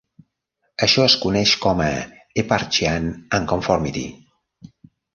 Això 0.87 1.03
es 1.09 1.17
coneix 1.25 1.53
com 1.67 1.85
a 1.89 1.91
"Eparchaean 2.45 3.09
Unconformity". 3.41 4.07